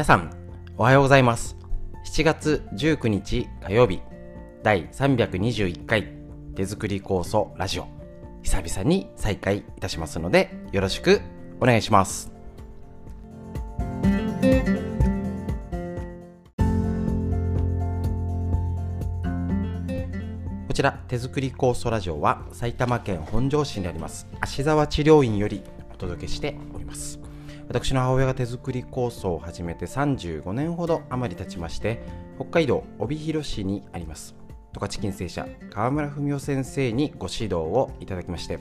[0.00, 0.30] 皆さん、
[0.78, 1.58] おはようございます。
[2.06, 4.00] 7月19日火曜日、
[4.62, 6.08] 第321回
[6.54, 7.86] 手作り構想ラジオ、
[8.40, 11.20] 久々に再開いたしますので、よろしく
[11.60, 12.32] お願いします。
[20.66, 27.19] こちら手作り酵素ラジオは埼玉県本庄市にあります芦沢治療院よりお届けしております
[27.70, 32.02] 私の母親が手作り酵素を始めて35年ほど余り経ちまして
[32.34, 34.34] 北海道帯広市にあります。
[34.72, 38.58] 十勝金星社川村文夫先生にご指導をいただきまして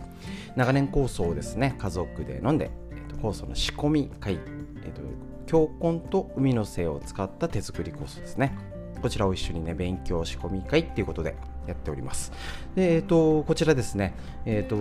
[0.55, 5.01] 長年酵素をですね家族で飲んで、えー、と酵素の仕込み会、えー、と
[5.47, 8.55] 強根と海の精を使った手作り酵素ですね。
[9.01, 12.31] こちらを一緒にね勉強仕込み会っていうことでやっております。
[12.75, 14.13] で、えー、とこちらですね、
[14.45, 14.75] えーと、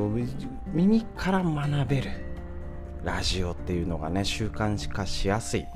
[0.75, 2.28] 耳から学べる
[3.05, 5.67] ラジオっていうのがね習慣化しやすい。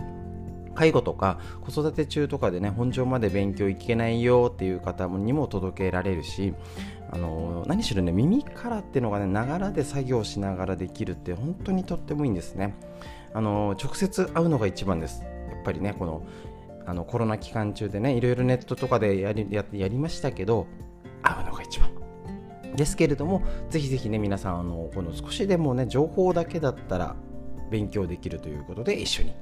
[0.74, 6.54] 介護とか子育て中とかでね本庄まで勉強行けないよっていう方にも届けられるし
[7.10, 12.74] あの何しろね耳からっていうのがねながらで作業しながらできるって本当にとってもいいんですね。
[13.34, 15.23] あの直接会うのが一番です。
[15.23, 16.23] やっぱりねこの
[16.86, 20.66] あのコロナ期間中でねいろいろネットとかでやりややりましたけど
[21.23, 21.91] 会うのが一番。
[22.76, 27.16] ですけれどもぜひぜひね皆さんあのこの少しでもね情報だけだったら
[27.70, 29.34] 勉強できるということで一緒に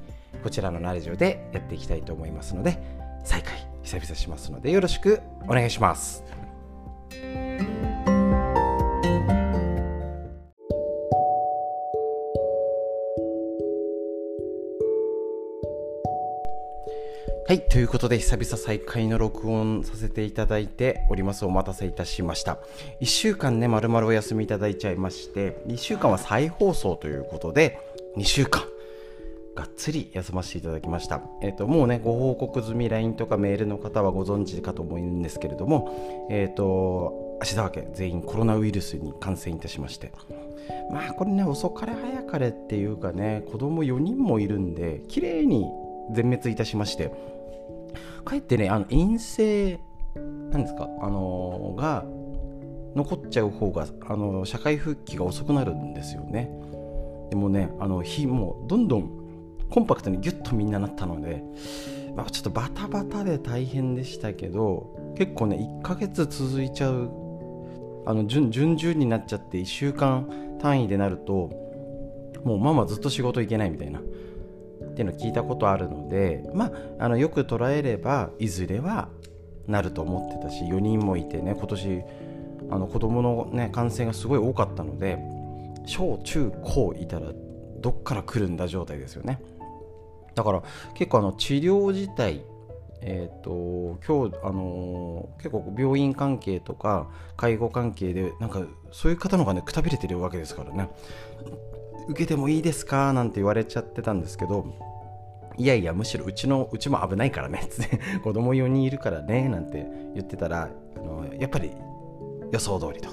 [0.43, 2.79] こちらのラジオでやっていきたいと思いますので
[3.25, 6.40] 再開久々しますのでよろしくお願いします。
[17.51, 21.45] はい、ということで久々再開の録音させていただいております。
[21.45, 22.61] お待たせいたしました。
[23.01, 27.81] 1週間ね、まるまるお休みいただいちゃいまして、1週間は再放送ということで、
[28.17, 28.63] 2週間、
[29.57, 31.23] がっつり休ませていただきました。
[31.43, 40.13] えっ、と、もうね、ご報告済み LINE とかメールの方はご存知かと思うんですけれども、えっ、と、芦沢家全員コロナウイルスに感染いたしまして、
[40.93, 45.67] まあこれね、遅かれ早かれっていうかね、子供4人もいるんで、綺麗に
[46.13, 47.11] 全滅いたしまして、
[48.23, 49.81] かえってねあの陰性
[50.51, 52.05] なんですかあのー、が
[52.95, 56.51] 残っちゃう方があの、社会復帰が遅くなるんですよね。
[57.31, 59.09] でもねあの日もうどんどん
[59.71, 61.45] コンパクトにギュッとみんななったので、
[62.17, 67.09] まあ、ちょっとバタバタで大変でしたけど結構ね1ヶ月続いちゃう
[68.05, 71.51] あの順順々になっちゃって1週間単位でなると
[72.43, 74.01] もうママずっと仕事行けないみたいな。
[75.01, 76.67] っていうのを聞いたことあるのでま
[76.99, 79.09] ああのよく捉えればいずれは
[79.67, 82.03] なると思ってたし4人もいてね今年
[82.71, 85.19] あの子供のね感染がすごい多かったので
[85.87, 87.33] 小中高いたら
[87.79, 89.41] どっから来るんだ状態ですよね。
[90.35, 90.63] だから
[90.95, 92.45] 結構あの治療自体
[93.03, 98.61] えーと、今日、あのー、結構病院関係とか介護関係でなんか
[98.93, 100.91] そういう方の方がねくたびれてるわけですからね。
[102.09, 103.15] 受けてもいいですか？
[103.15, 104.67] なんて言われちゃってたんですけど
[105.61, 107.67] いやいやむしろうちのうちも危ないからね。
[107.69, 109.47] つって子供4人いるからね。
[109.49, 111.73] なんて言ってたらあのやっぱり
[112.51, 113.11] 予想通りと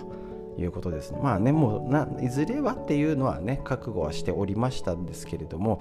[0.58, 5.80] いうことですまあねもうないずれはっていうのはね覚悟はしておりましたんですけれども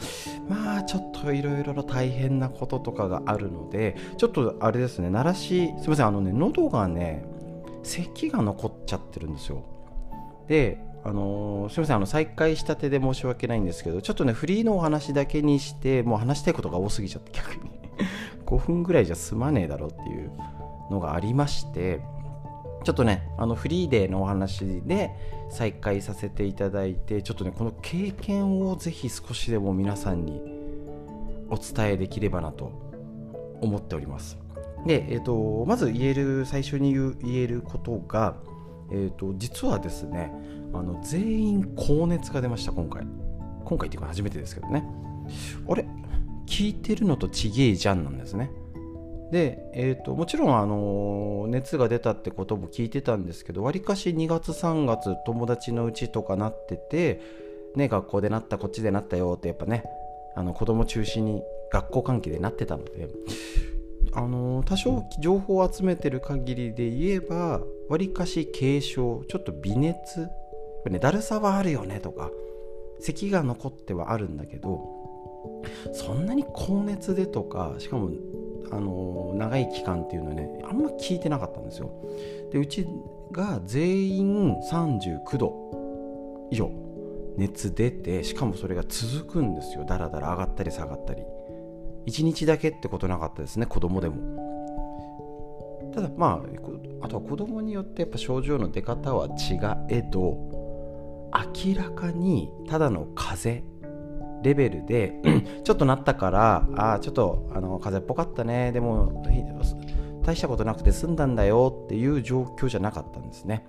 [0.49, 7.25] まあちょっといろいろ大変なこととかがあるのでちょっとあれですね鳴らしすいませんあのね喉がね
[7.85, 9.63] 咳が残っちゃってるんですよ。
[10.49, 17.71] であの、すみませんあの再開したてで申し訳ないんですけどちょっとねフリーのお話だけにしてもう話したいことが多すぎちゃって逆に。
[18.45, 20.31] 5分ぐらいじゃ済まねえだろうっていう
[20.91, 22.01] のがありまして
[22.85, 25.11] ちょっとねあのフリーデーのお話で
[25.49, 30.41] 再開させていただいてちょっとねこの経験をぜひ少しでも皆さんに
[31.51, 32.71] お伝えできればなと
[33.61, 34.39] 思っております。
[34.87, 38.37] で、えーと、まず言える最初に言えることが、
[38.91, 40.33] えーと、実はですね
[40.73, 43.07] あの全員高熱が出ました今回。
[43.65, 44.85] 今回っていうか初めてですけどね。
[45.69, 45.87] あれ？
[46.47, 48.51] 聞いてるのとちげえじゃんなんですね。
[49.33, 57.21] で、えーと、もちろん、あの熱が出たってことも聞いてたんですけどわりかし2月3月友達のうちとかなってて、
[57.75, 59.85] ね、学校でなったこっちでなったよってやっぱね
[60.37, 61.43] あの子供中心に
[61.73, 63.09] 学校関係でなってたので、
[64.13, 70.29] あの多少情報を集めてる限りで言えばわりかし軽症ちょっと微熱。
[70.91, 72.31] ね、だるさはあるよねとか
[73.01, 74.81] 咳が残ってはあるんだけど
[75.93, 78.11] そんなに高熱でとかしかも
[78.71, 81.91] あの長い期間っていうのねあんま聞いてなかったんですよ。
[82.53, 82.87] でうち
[83.33, 86.71] が全員39度以上
[87.37, 89.85] 熱出てしかもそれが続くんですよ。
[89.85, 91.23] だらだら上がったり下がったり。
[92.07, 94.46] 1日だけってことなかったですね子供でも。
[95.97, 96.45] ただま
[97.01, 99.59] ああとは子供によってやっぱ症状の出方は違
[99.89, 100.37] えど
[101.65, 103.77] 明らかにただの風邪
[104.43, 105.15] レベルで
[105.65, 109.25] ちょっとなったからあちょっとあの風邪っぽかったねでも
[110.23, 113.65] 大したことなくて済んだんだよっていう状況じゃなかったんですね。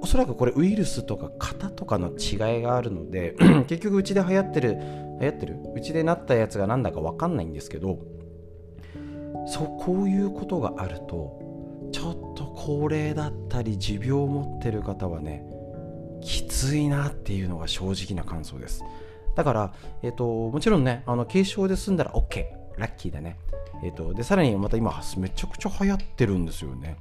[0.00, 3.34] おそらくこれウイルスとか型とかの違いがあるので
[3.66, 4.78] 結局うちで流行ってる
[5.20, 7.98] 流行ってるうちでなったやつが何だか分かんないんですけど
[9.56, 11.40] そこういうことがあると
[11.90, 15.46] ちょっと高齢だったり持病を持ってる方はね
[16.20, 18.84] きついなっていうのが正直な感想です。
[19.34, 19.72] だから、
[20.02, 22.44] えーと、もちろんねあの軽症で済んだら OK
[22.76, 23.38] ラッキーだね、
[23.82, 26.98] えーと、でさらにまた今めちゃくちゃ流行ってるんですよね。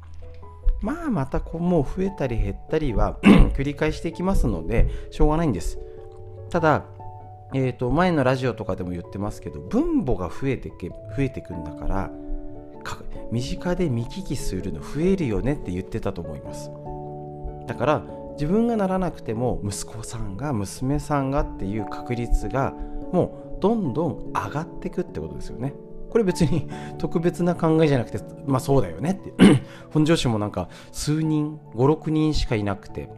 [0.79, 3.17] まあまたこうもう増えたり減ったりは
[3.57, 5.77] 繰り返していきますのでしょうがないんです。
[6.49, 6.85] ただ
[7.53, 12.11] えーと、前のラジオとかでも言ってますけど分母が増えてけ増えてくんだから
[13.31, 16.71] 身近で見聞きするの増えるよねって言ってたと思います。
[17.67, 18.03] だから
[18.33, 22.73] 自分がならなくても息子さんが娘さんがっていう確率が
[23.11, 25.73] もうどんどん上がっていくってことですよね。
[26.09, 26.67] これ別に
[26.97, 29.61] 特別な考えじゃなくてまあそうだよねって。
[29.91, 33.09] 本上司もなんか数人56人しかいなくて。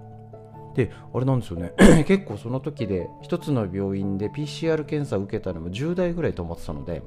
[0.75, 1.73] であれなんですよね。
[2.05, 7.01] 結構その時で一つの病院で PCR 検査を受けたのも10代ぐらいと思ってたので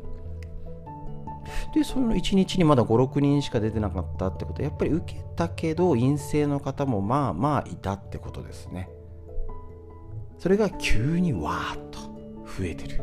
[1.74, 8.88] でその1日にまだ56人しか出てなかったってことはやっぱり受けたけど陰性の方もまあまあいたってことですね。
[10.38, 12.00] それが急にわーっと
[12.46, 13.02] 増えてる。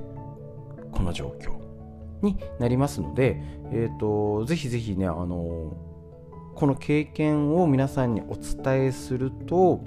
[0.92, 1.54] この状況
[2.22, 3.39] になりますので、
[3.72, 5.78] えーと、ぜひぜひねあの
[6.56, 9.83] この経験を皆さんにお伝えすると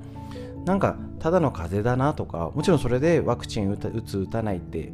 [0.64, 4.92] なんかただの風邪だなとかもちろんそれでワクチン打つ打たないって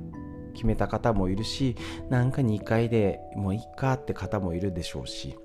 [0.56, 1.76] 決めた方もいるし
[2.11, 5.37] なんか2回でもういいかって方もいるでしょうし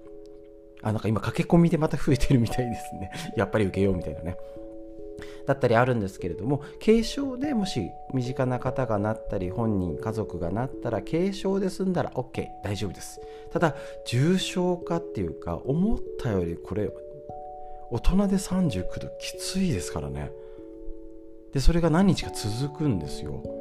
[0.81, 3.11] あなんか今駆け込みでまた増えてるみたいですね。
[3.37, 4.37] やっぱり受けようみたいなね。
[5.45, 13.21] だったりあるんですけれども軽症でもし身近な方がなったり本人家族がなったら軽症で済んだら OK 大丈夫です。
[13.51, 13.75] ただ
[14.05, 16.89] 重症化っていうか思ったよりこれ
[17.91, 20.31] 大人で39度きついですからね。
[21.53, 23.60] でそれが何日か続くんですよ。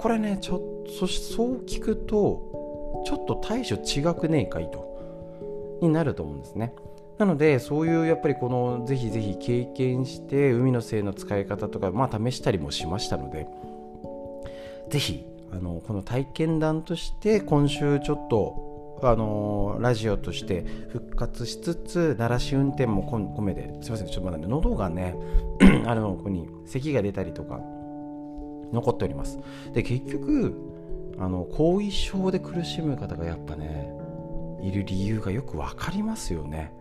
[0.00, 0.62] これねちょ
[0.98, 6.74] そそう聞くとちょっと対処違くねえかいとになると思うんですね。
[7.18, 13.46] なのでそういうやっぱりこのぜひぜひ経験して海の精の使い方とかまあ試したりもしましたので
[14.88, 25.14] ぜひあのこの体験談として今週ちょっとあの、ラジオとして復活しつつ鳴らし運転も込めですいませんちょっとまだね喉がね
[25.84, 27.60] あのここに咳が出たりとか
[28.72, 29.38] 残っております。
[29.72, 30.54] で結局
[31.18, 33.92] あの後遺症で苦しむ方がやっぱね
[34.62, 36.72] いる理由がよく分かりますよね。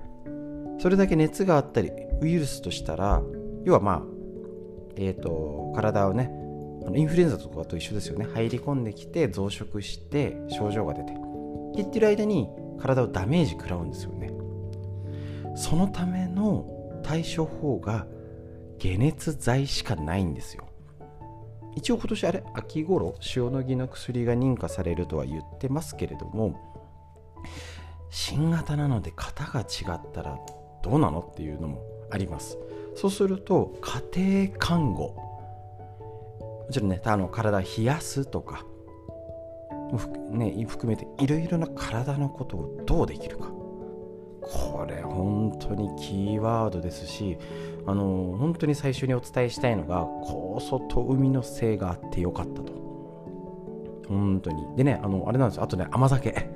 [0.80, 1.92] それだけ熱があったり
[2.22, 3.22] ウイルスとしたら
[3.66, 4.04] 要はまあ
[4.96, 6.32] えっ、ー、と体をね
[6.96, 8.26] インフルエンザとかと一緒ですよね。
[8.34, 11.14] 入り込んできて増殖して症状が出て
[11.76, 12.48] 言ってる間に
[12.80, 14.32] 体をダメージ食らうんですよね。
[15.56, 16.66] そのための
[17.04, 18.08] 対処法が
[18.82, 20.69] 解熱剤しかないんですよ。
[21.80, 26.60] 一応今年あれ秋頃塩野義の薬が認可されるとは言ってますけれども
[28.10, 30.38] 新型なので型が違ったら
[30.84, 31.82] どうなのっていうのも
[32.12, 32.58] あります。
[32.96, 33.74] そうすると
[34.14, 38.66] 家庭看護もちろんねあの体冷やすとか
[40.32, 43.59] ね、含めていろいろな体のことをどうできるか。
[44.42, 47.38] これ本当にキーワードですし
[47.86, 52.74] あの本当に最初にお伝えしたいのが酵素と海のせいがあってよかったと。
[54.08, 54.76] 本当に。
[54.76, 55.64] でねあのあれなんですよ。
[55.64, 56.50] あとね甘酒。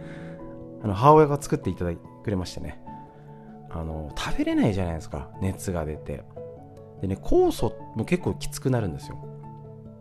[0.84, 2.84] あの母親が作っていただいてくれましてね。
[3.70, 5.30] あの食べれないじゃないですか。
[5.42, 6.24] 熱が出て。
[7.02, 9.18] でね酵素も結構きつくなるんですよ。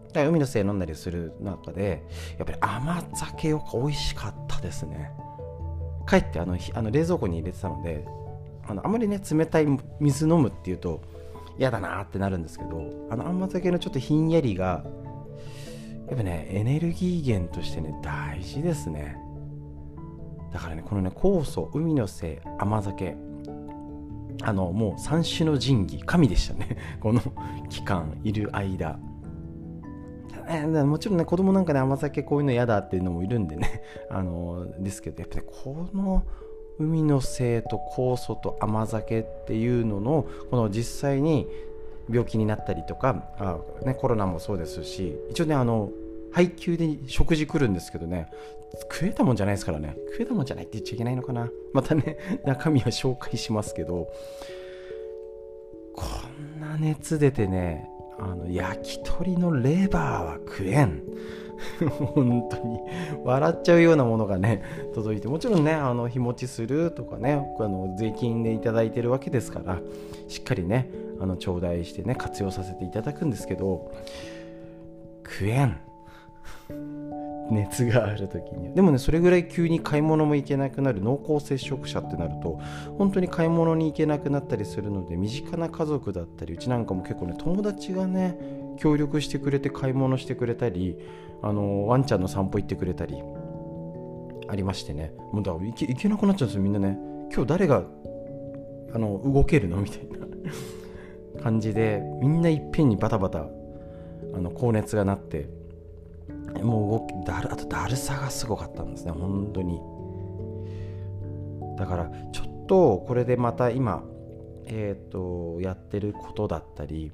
[0.09, 2.03] だから海の精飲んだりする中で
[2.39, 5.11] やっぱり甘酒よく美味しかったですね。
[6.09, 8.05] 帰ってあのあの冷蔵庫に入れてたので
[8.67, 9.67] あのあまりね冷たい
[10.01, 11.03] 水飲むっていうと
[11.59, 14.85] 嫌だなってなるんですけどあの甘酒のちょっとひんやりが
[16.09, 19.17] やっぱねエネルギー源としてね大事ですね。
[20.53, 23.17] だからねこのね酵素海の精甘酒
[24.43, 26.77] あのもう三種の神器神でしたね。
[27.01, 27.21] この
[27.69, 28.99] 期間いる間。
[30.61, 33.83] もちろんね子供なんかね甘酒こういうの嫌だっていうのもいるんでね。
[34.11, 36.23] あのですけどやっぱりこの
[36.79, 41.47] 海の精と酵素と甘酒っていうののこの実際に
[42.11, 45.91] 病気になったりとかあ、ね、コロナもそうですし一応ねあの
[46.33, 48.29] 配給で食事来るんですけどね
[48.81, 49.97] 食えたもんじゃないですからね。
[50.13, 51.51] 食えたもんじゃないって言っちゃいけないのかな。
[51.73, 54.09] またね 中身は紹介しますけど
[55.95, 56.05] こ
[56.59, 57.89] んな熱出てね
[58.23, 61.02] あの焼き鳥のレバーは食えん。
[62.14, 62.81] 本当に。
[63.25, 64.62] 笑っちゃうようなものがね
[64.95, 65.29] 届いて。
[65.29, 69.81] もちろんねあの日持ちするとかねあの税金で頂いてるわけですから
[70.29, 70.88] しっかりね
[71.21, 73.93] あの頂戴してね活用させていただくんですけど
[75.25, 75.76] 食えん。
[77.53, 78.75] 熱がある時に。
[78.75, 82.59] でもねそれぐらい急に買い物も行けなくなる濃厚接触者ってなると
[82.99, 88.39] 本当に買い物に行けなくなったりするので身近な家族だったりうちなんかも結構ね友達がね
[88.79, 90.99] 協力してくれて買い物してくれたり
[91.43, 93.17] あのワンちゃんの散歩行ってくれたり
[94.49, 95.13] ありましてね。
[95.33, 96.99] もうだから行けなくなっちゃうんですよみんなね。
[97.33, 97.85] 今日誰が
[98.95, 99.79] あの動けるの？
[99.79, 100.13] みたいな。
[101.43, 103.47] 感じでみんないっぺんにバタバタ
[104.35, 105.49] あの高熱がなって
[106.63, 109.81] もう動だるあとだるさがすごかったんですね本当に。
[111.76, 114.05] だからちょっとこれでまた今
[114.67, 117.12] えっ、ー、とやってることだったり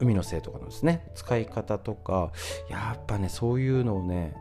[0.00, 2.32] 海のせいとかのですね使い方とか
[2.68, 4.34] やっぱねそういうのをね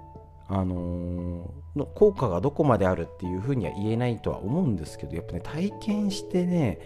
[0.48, 6.80] あのー、効果がどこまであるっていうふうには言えないとは思うんですけどやっぱね体験してね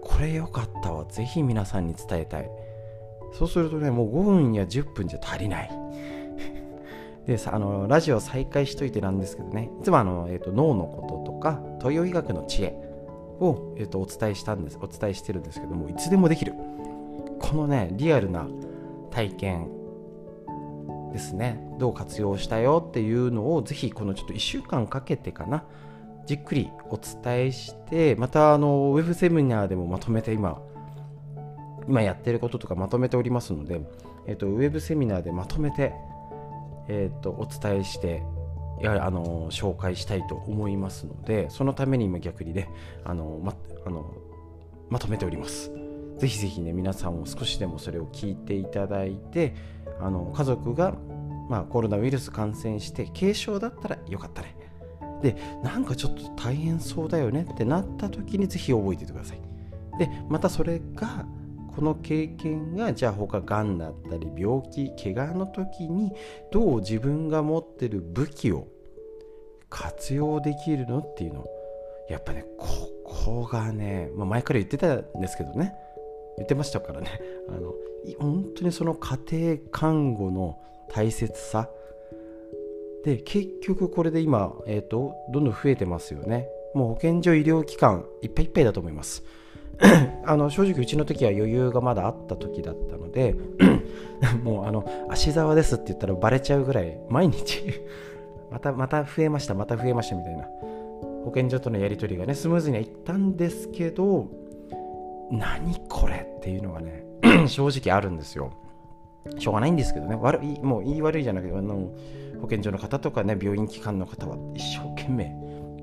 [0.00, 2.50] これ良かったわぜひ皆さんに伝えたい。
[3.32, 5.70] そうするとねもう5分や10分じゃ足りない。
[7.26, 9.70] であのラジオ再開しといてなんですけどね。
[9.80, 12.76] いつもあの、えーと、脳のこととか東洋医学の知恵
[13.40, 16.52] を、えーとお伝えしたんですお伝えしてるんですけどもいつでもできる。
[17.40, 18.46] このねリアルな
[19.10, 19.68] 体験
[21.12, 21.64] ですね。
[21.78, 25.64] どう活用したよっていうのをぜひこのちょっと1週間かけてかな
[26.26, 30.60] じっくりお伝えしてまたあのウェブセミナーでもまとめて今
[31.88, 33.80] 今やってることとかまとめておりますので、
[34.26, 35.94] えっと、ウェブセミナーでまとめて、
[36.88, 38.22] えっと、お伝えして
[38.80, 42.68] やはりあの紹介したいと思いますのでそのために今逆にね
[43.04, 43.54] あのま
[43.86, 44.14] あの
[44.90, 45.70] まとめております。
[46.18, 49.54] ぜひぜひね皆さんも少しでもそれを聞いていただいて
[50.00, 50.94] あの家族が、
[51.48, 54.56] まあ、コロナウイルス感染して軽症だったらよかったね
[55.22, 59.38] でなんかちょっと大変そうだよねってなった時にぜひ覚えててください
[59.98, 61.26] でまたそれが
[61.74, 66.12] この経験がじゃあ他がんだったり病気怪我の時に
[66.52, 68.68] どう自分が持ってる武器を
[69.68, 71.44] 活用できるのっていうの。
[72.08, 72.66] やっぱねこ
[73.04, 75.74] こがね、まあ、前から言ってたんですけどね。
[76.36, 77.08] 言ってましたからね。
[77.48, 77.74] あの
[78.18, 81.68] 本当にその家庭看護の大切さ。
[83.04, 86.48] で結局これで今、えーと、どんどん増えてますよね。
[86.74, 89.24] もう保健所医療機関いっぱいいっぱいだと思います。
[90.24, 93.34] あの正直うちの時は余裕がまだあった時だったので
[94.42, 97.62] もうあの芦沢ですって言ったらバレちゃうぐらい毎日
[98.50, 100.48] またまた増えましたまた増えましたみたいな
[101.24, 104.28] 保健所とのやり取りがねスムーズにはいったんですけど
[105.30, 107.04] 何これっていうのがね
[107.48, 108.50] 正直あるんですよ。
[109.38, 110.18] しょうがないんですけどね。
[110.20, 111.88] 悪いもう言い悪いじゃなくてあの
[112.42, 115.34] 保健所の方とかね病院機関の方は一生懸命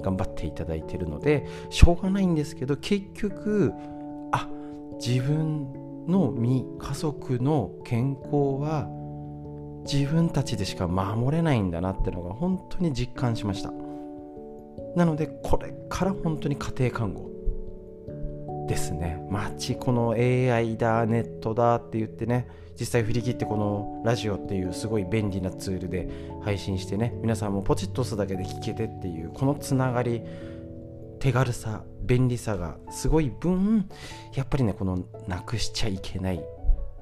[0.02, 3.74] 頑張っていただいてるのでしょうがないんですけど結局
[4.32, 4.48] あ
[5.06, 8.88] 自分の身家族の健康は
[9.86, 13.72] 自分たちでしか守れないんだなってのが本当に実感しました。
[14.96, 17.30] なのでこれから本当に家庭看護
[18.68, 19.26] ですね。
[19.30, 22.48] 街この AI だネットだって言ってね
[22.82, 26.10] 実際振り切ってこのラジオっていうすごい便利なツールで
[26.44, 30.24] 配信してね皆さんもポチッと押すだけで聞けてっていうこのつながり
[31.20, 33.88] 手軽さ便利さがすごい分
[34.34, 36.44] やっぱりねこのなくしちゃいけない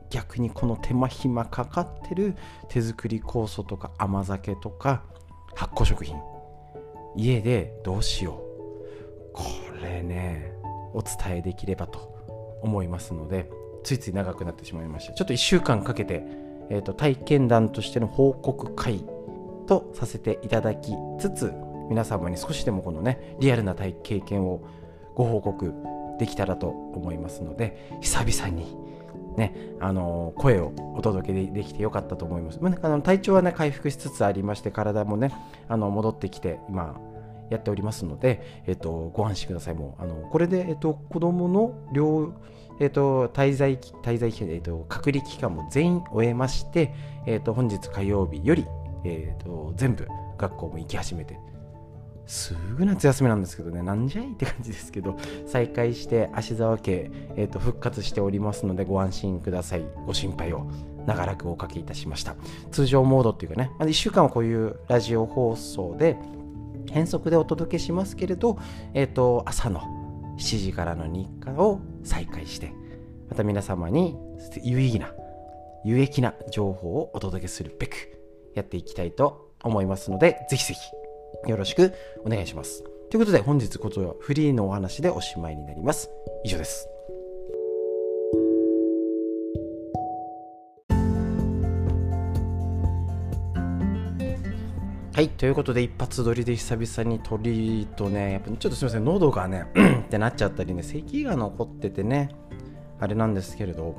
[0.10, 2.36] 逆にこの手間暇かかってる
[2.68, 5.04] 手作り酵素とか甘酒とか
[5.56, 6.18] 発酵食品
[7.16, 9.44] 家でどうしようこ
[9.82, 10.52] れね
[10.94, 13.50] お伝えできればと思いますので
[13.90, 16.22] ついつい長くなってしまいましたちょっと1週間かけて、
[16.70, 19.04] えーと、体験談としての報告会
[19.66, 21.52] とさせていただきつつ
[21.90, 24.62] 皆様に少しでもこのねリアルな体経験を
[25.16, 25.74] ご報告
[26.20, 28.78] できたらと思いますので久々に
[29.38, 32.60] ね、あの声をお届けできてよかったと思います。
[32.62, 35.32] まあ、あの体調はね回復しつつありまして体もね
[35.70, 37.00] あの戻ってきて今
[37.50, 39.76] やっておりますので、えっと、ご安心ください。
[39.76, 42.34] もうあのこれで、えっと、子供の療、
[42.80, 46.94] えっと、滞在滞在期、えっと、隔離期間も全員終えまして、
[47.26, 48.66] えっと、本日火曜日より、
[49.04, 50.08] えっと、全部
[50.38, 51.40] 学校も行き始めて
[52.26, 55.18] すぐ夏休みなんですけどね、なんじゃいって感じですけど、
[55.48, 59.84] 再開して芦沢家、えーと、復活しておりますのでご安心ください。
[60.06, 60.70] ご心配を。
[61.06, 62.36] 長らくおかけいたしました
[62.72, 66.18] 通常モードっていうかね、ま1週間はこういうラジオ放送で
[66.92, 68.60] 変則でお届けしますけれど、
[68.94, 69.99] えーと、朝の
[70.40, 72.74] 7時からの日課を再開して
[73.30, 74.18] また皆様に
[74.64, 75.12] 有意義な
[75.86, 77.96] 有益な情報をお届けするべく
[78.56, 81.94] やっていきたいと思いますのでぜひぜひよろしく
[82.26, 82.84] お願いします。
[83.10, 86.10] ということで本日ことはフリーのお話でおしまいになります。
[86.44, 86.99] 以上です。
[95.20, 99.66] はい、ということで一発撮りで久々に撮りとね、やっぱちょっとすみません、喉がね、
[100.06, 102.30] ってなっちゃったりね、咳が残っててね、
[103.02, 103.98] あれなんですけれど、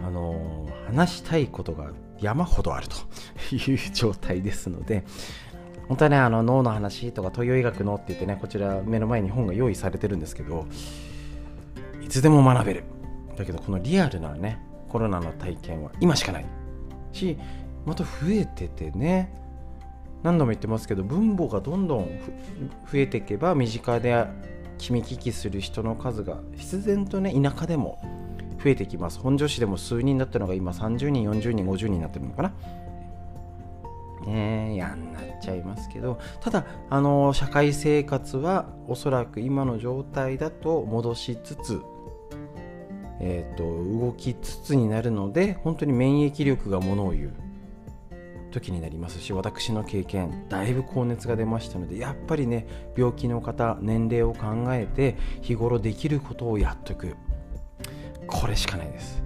[0.00, 1.90] あのー、話したいことが
[2.20, 2.94] 山ほどあると
[3.52, 5.02] いう状態ですので、
[5.88, 10.68] 本当はね、あの脳の話とか東洋医学のって言ってね、こちら目の前に本が用意されてるんですけど、
[12.00, 12.84] いつでも学べる。
[13.36, 16.46] だけど、このリアルなね、コロナの体験は今しかない
[17.10, 17.36] し、
[17.84, 19.42] また増えててね、
[20.24, 22.06] 何度も言ってますけど分母がどんどん
[22.90, 24.26] 増えていけば身近で
[24.78, 28.00] 君聞きする人の数が必然とね田舎でも
[28.62, 29.20] 増えてきます。
[29.20, 32.48] 本庄市でも数人だったのが今30人40人50人になってるのかな
[34.26, 41.82] ねえ嫌になっちゃいますけどただあの社会生活はおそらく今の状態だと戻しつつ
[43.20, 43.64] えーと
[44.06, 47.43] 動きつつになるので本当に免疫力がものを言う。
[48.54, 57.16] 時になりますし私の経験だいぶ高熱が出ましたのでやっぱりね病気の方年齢を考えて日頃できることをやっとく。
[58.26, 59.22] これしかないです。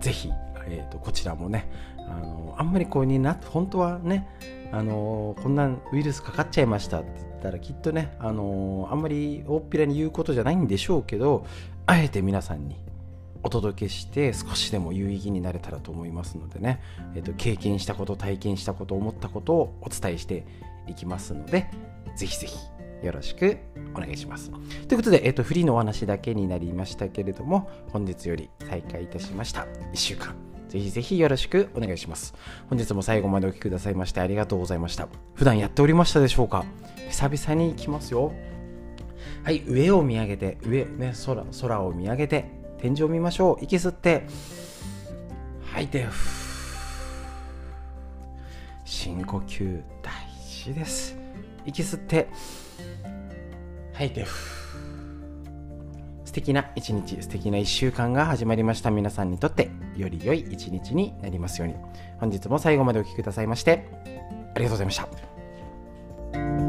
[0.00, 0.30] 是非、
[0.66, 1.68] えーと、こちらもね
[1.98, 4.26] あのあんまりこうにな本当はね
[4.72, 11.44] あのこんなウイルスかかっちゃいましたって言ったらきっとねあのあんまり大っぴらに言うことじゃないんでしょうけど
[11.86, 12.76] あえて皆さんに
[13.42, 16.80] お届けして少しでも有意義になれたらと思いますのでね、
[17.14, 20.46] えーと、経験したこと体験したこと思ったことをお伝えして
[20.86, 21.70] いきますので
[22.16, 22.56] ぜひぜひ
[23.04, 23.58] よろしく
[23.94, 24.50] お願いします。
[24.88, 30.34] ということで、えーと、フリーのお話だけになりましたけれども本日より再開いたしました1週間
[30.68, 32.34] ぜひぜひよろしくお願いします。
[32.68, 35.08] 本日も最後までお聴きくださいましてありがとうございました。
[35.34, 36.66] 普段やっておりましたでしょうか？
[37.08, 38.34] 久々に行きますよ。
[39.44, 43.64] はい、上を見上げて、上、ね、空、空を見上げて、天井を見ましょう。
[43.64, 44.26] 息吸って。
[45.72, 46.06] 吐いて。
[48.84, 50.12] 深呼吸大
[50.46, 51.16] 事です。
[51.66, 52.28] 息吸って。
[53.92, 54.24] 吐いて。
[56.24, 58.90] 素敵な一日素敵な一週間が始まりました。
[58.90, 61.74] 皆さんにとってより良い一日になりますように。
[62.20, 63.88] 本日も最後までお聴きくださいまして
[64.54, 66.67] ありがとうございました。